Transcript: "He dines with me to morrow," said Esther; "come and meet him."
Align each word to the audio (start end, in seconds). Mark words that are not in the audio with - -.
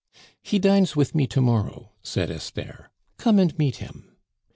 "He 0.41 0.57
dines 0.57 0.95
with 0.95 1.13
me 1.13 1.27
to 1.27 1.41
morrow," 1.41 1.91
said 2.01 2.31
Esther; 2.31 2.89
"come 3.19 3.37
and 3.37 3.55
meet 3.59 3.75
him." 3.75 4.15